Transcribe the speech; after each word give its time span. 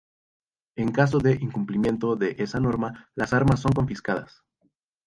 En 0.75 0.91
caso 0.91 1.19
de 1.19 1.35
incumplimiento 1.39 2.15
de 2.15 2.35
esa 2.39 2.59
norma, 2.59 3.11
las 3.13 3.33
armas 3.33 3.59
son 3.59 3.71
confiscadas. 3.73 4.41